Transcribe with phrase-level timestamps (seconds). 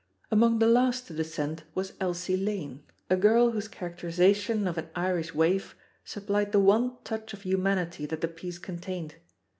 [0.31, 5.35] Among the last to descend was Elsie Lane, a girl whose characterisation of an Irish
[5.35, 9.17] waif supplied the one touch of humanity that the piece contained.